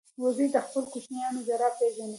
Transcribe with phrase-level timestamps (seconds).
[0.21, 2.09] وزې د خپلو کوچنیانو ژړا پېژني